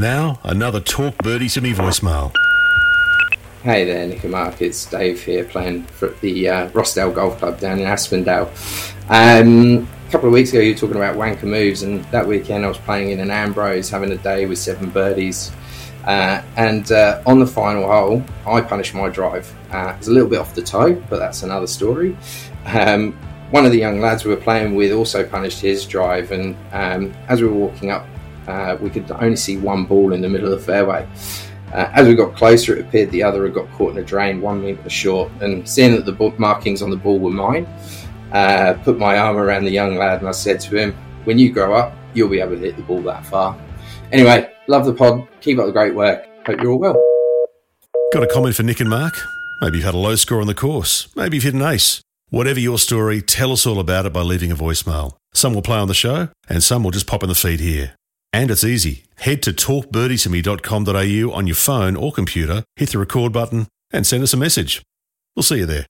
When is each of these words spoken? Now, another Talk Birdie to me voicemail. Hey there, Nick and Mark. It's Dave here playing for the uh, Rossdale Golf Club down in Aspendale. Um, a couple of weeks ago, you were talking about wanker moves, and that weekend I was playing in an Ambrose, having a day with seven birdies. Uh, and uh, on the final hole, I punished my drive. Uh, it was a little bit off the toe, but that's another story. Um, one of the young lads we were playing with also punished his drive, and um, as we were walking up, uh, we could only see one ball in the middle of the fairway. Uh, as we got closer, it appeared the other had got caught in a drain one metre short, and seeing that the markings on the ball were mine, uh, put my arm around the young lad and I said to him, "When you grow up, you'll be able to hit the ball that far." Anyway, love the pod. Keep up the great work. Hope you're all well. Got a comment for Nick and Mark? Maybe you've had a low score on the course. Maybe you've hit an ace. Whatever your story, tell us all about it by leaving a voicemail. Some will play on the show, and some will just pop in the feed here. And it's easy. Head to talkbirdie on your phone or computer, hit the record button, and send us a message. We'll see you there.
Now, 0.00 0.40
another 0.44 0.80
Talk 0.80 1.18
Birdie 1.18 1.50
to 1.50 1.60
me 1.60 1.74
voicemail. 1.74 2.34
Hey 3.62 3.84
there, 3.84 4.06
Nick 4.06 4.22
and 4.22 4.32
Mark. 4.32 4.62
It's 4.62 4.86
Dave 4.86 5.22
here 5.22 5.44
playing 5.44 5.82
for 5.84 6.08
the 6.22 6.48
uh, 6.48 6.70
Rossdale 6.70 7.14
Golf 7.14 7.36
Club 7.36 7.60
down 7.60 7.80
in 7.80 7.84
Aspendale. 7.84 8.48
Um, 9.10 9.86
a 10.08 10.10
couple 10.10 10.28
of 10.28 10.32
weeks 10.32 10.52
ago, 10.52 10.60
you 10.60 10.72
were 10.72 10.78
talking 10.78 10.96
about 10.96 11.16
wanker 11.16 11.42
moves, 11.42 11.82
and 11.82 12.02
that 12.04 12.26
weekend 12.26 12.64
I 12.64 12.68
was 12.68 12.78
playing 12.78 13.10
in 13.10 13.20
an 13.20 13.30
Ambrose, 13.30 13.90
having 13.90 14.10
a 14.10 14.16
day 14.16 14.46
with 14.46 14.58
seven 14.58 14.88
birdies. 14.88 15.52
Uh, 16.06 16.40
and 16.56 16.90
uh, 16.92 17.22
on 17.26 17.38
the 17.38 17.46
final 17.46 17.86
hole, 17.86 18.24
I 18.46 18.62
punished 18.62 18.94
my 18.94 19.10
drive. 19.10 19.54
Uh, 19.70 19.92
it 19.94 19.98
was 19.98 20.08
a 20.08 20.12
little 20.12 20.30
bit 20.30 20.38
off 20.38 20.54
the 20.54 20.62
toe, 20.62 20.94
but 21.10 21.18
that's 21.18 21.42
another 21.42 21.66
story. 21.66 22.16
Um, 22.64 23.12
one 23.50 23.66
of 23.66 23.70
the 23.70 23.78
young 23.78 24.00
lads 24.00 24.24
we 24.24 24.34
were 24.34 24.40
playing 24.40 24.76
with 24.76 24.92
also 24.92 25.28
punished 25.28 25.60
his 25.60 25.84
drive, 25.84 26.32
and 26.32 26.56
um, 26.72 27.12
as 27.28 27.42
we 27.42 27.48
were 27.48 27.52
walking 27.52 27.90
up, 27.90 28.06
uh, 28.46 28.76
we 28.80 28.90
could 28.90 29.10
only 29.12 29.36
see 29.36 29.56
one 29.56 29.84
ball 29.84 30.12
in 30.12 30.20
the 30.20 30.28
middle 30.28 30.52
of 30.52 30.58
the 30.58 30.64
fairway. 30.64 31.08
Uh, 31.72 31.90
as 31.94 32.08
we 32.08 32.14
got 32.14 32.34
closer, 32.34 32.76
it 32.76 32.86
appeared 32.86 33.10
the 33.10 33.22
other 33.22 33.44
had 33.44 33.54
got 33.54 33.70
caught 33.72 33.92
in 33.92 33.98
a 33.98 34.04
drain 34.04 34.40
one 34.40 34.60
metre 34.60 34.90
short, 34.90 35.30
and 35.40 35.68
seeing 35.68 35.92
that 35.92 36.04
the 36.04 36.34
markings 36.38 36.82
on 36.82 36.90
the 36.90 36.96
ball 36.96 37.18
were 37.18 37.30
mine, 37.30 37.66
uh, 38.32 38.74
put 38.82 38.98
my 38.98 39.18
arm 39.18 39.36
around 39.36 39.64
the 39.64 39.70
young 39.70 39.96
lad 39.96 40.20
and 40.20 40.28
I 40.28 40.32
said 40.32 40.60
to 40.60 40.76
him, 40.76 40.96
"When 41.24 41.38
you 41.38 41.52
grow 41.52 41.74
up, 41.74 41.94
you'll 42.14 42.28
be 42.28 42.40
able 42.40 42.56
to 42.56 42.60
hit 42.60 42.76
the 42.76 42.82
ball 42.82 43.02
that 43.02 43.24
far." 43.24 43.56
Anyway, 44.12 44.50
love 44.66 44.84
the 44.84 44.94
pod. 44.94 45.28
Keep 45.40 45.60
up 45.60 45.66
the 45.66 45.72
great 45.72 45.94
work. 45.94 46.26
Hope 46.46 46.60
you're 46.60 46.72
all 46.72 46.78
well. 46.78 47.00
Got 48.12 48.24
a 48.24 48.26
comment 48.26 48.56
for 48.56 48.64
Nick 48.64 48.80
and 48.80 48.90
Mark? 48.90 49.14
Maybe 49.62 49.76
you've 49.76 49.84
had 49.84 49.94
a 49.94 49.98
low 49.98 50.16
score 50.16 50.40
on 50.40 50.48
the 50.48 50.54
course. 50.54 51.08
Maybe 51.14 51.36
you've 51.36 51.44
hit 51.44 51.54
an 51.54 51.62
ace. 51.62 52.00
Whatever 52.30 52.58
your 52.58 52.78
story, 52.78 53.22
tell 53.22 53.52
us 53.52 53.66
all 53.66 53.78
about 53.78 54.06
it 54.06 54.12
by 54.12 54.22
leaving 54.22 54.50
a 54.50 54.56
voicemail. 54.56 55.16
Some 55.34 55.54
will 55.54 55.62
play 55.62 55.78
on 55.78 55.88
the 55.88 55.94
show, 55.94 56.28
and 56.48 56.62
some 56.62 56.82
will 56.82 56.90
just 56.90 57.06
pop 57.06 57.22
in 57.22 57.28
the 57.28 57.34
feed 57.34 57.60
here. 57.60 57.94
And 58.32 58.50
it's 58.50 58.64
easy. 58.64 59.04
Head 59.16 59.42
to 59.42 59.52
talkbirdie 59.52 60.18
on 61.32 61.46
your 61.46 61.56
phone 61.56 61.96
or 61.96 62.12
computer, 62.12 62.64
hit 62.76 62.90
the 62.90 62.98
record 62.98 63.32
button, 63.32 63.66
and 63.90 64.06
send 64.06 64.22
us 64.22 64.32
a 64.32 64.36
message. 64.36 64.82
We'll 65.34 65.42
see 65.42 65.58
you 65.58 65.66
there. 65.66 65.86